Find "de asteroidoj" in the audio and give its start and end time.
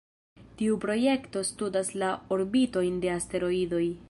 3.05-3.89